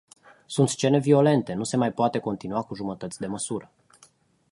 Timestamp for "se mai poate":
1.63-2.19